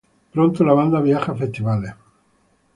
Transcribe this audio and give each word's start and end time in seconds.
Pronto 0.31 0.63
la 0.63 0.73
banda 0.73 0.99
viaja 0.99 1.33
a 1.33 1.35
festivales. 1.35 1.93